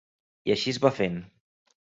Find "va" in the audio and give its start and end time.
0.87-0.93